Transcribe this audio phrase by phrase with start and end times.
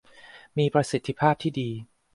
[0.57, 1.69] มีประสิทธิภาพที่ดี